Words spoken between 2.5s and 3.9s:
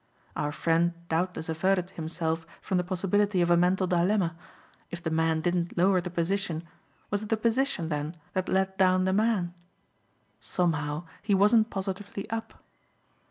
from the possibility of a mental